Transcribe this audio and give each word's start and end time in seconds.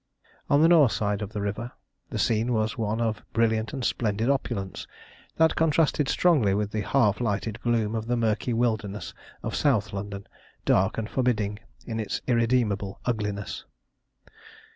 On 0.49 0.63
the 0.63 0.67
north 0.67 0.91
side 0.93 1.21
of 1.21 1.31
the 1.31 1.41
river 1.41 1.73
the 2.09 2.17
scene 2.17 2.53
was 2.53 2.75
one 2.75 2.99
of 2.99 3.21
brilliant 3.33 3.71
and 3.71 3.85
splendid 3.85 4.31
opulence, 4.31 4.87
that 5.37 5.55
contrasted 5.55 6.09
strongly 6.09 6.55
with 6.55 6.71
the 6.71 6.81
half 6.81 7.21
lighted 7.21 7.61
gloom 7.61 7.93
of 7.93 8.07
the 8.07 8.17
murky 8.17 8.51
wilderness 8.51 9.13
of 9.43 9.55
South 9.55 9.93
London, 9.93 10.25
dark 10.65 10.97
and 10.97 11.07
forbidding 11.07 11.59
in 11.85 11.99
its 11.99 12.19
irredeemable 12.25 12.99
ugliness. 13.05 13.65